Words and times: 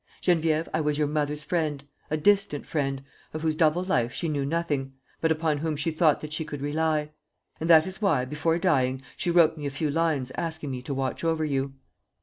"Geneviève, 0.19 0.67
I 0.73 0.81
was 0.81 0.97
your 0.97 1.05
mother's 1.07 1.43
friend, 1.43 1.83
a 2.09 2.17
distant 2.17 2.65
friend, 2.65 3.03
of 3.35 3.43
whose 3.43 3.55
double 3.55 3.83
life 3.83 4.11
she 4.11 4.27
knew 4.29 4.43
nothing, 4.47 4.93
but 5.21 5.31
upon 5.31 5.59
whom 5.59 5.75
she 5.75 5.91
thought 5.91 6.21
that 6.21 6.33
she 6.33 6.43
could 6.43 6.59
rely. 6.59 7.11
And 7.59 7.69
that 7.69 7.85
is 7.85 8.01
why, 8.01 8.25
before 8.25 8.57
dying, 8.57 9.03
she 9.15 9.29
wrote 9.29 9.59
me 9.59 9.67
a 9.67 9.69
few 9.69 9.91
lines 9.91 10.31
asking 10.33 10.71
me 10.71 10.81
to 10.81 10.93
watch 10.95 11.23
over 11.23 11.45
you. 11.45 11.75